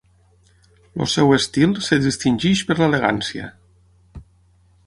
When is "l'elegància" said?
2.81-3.51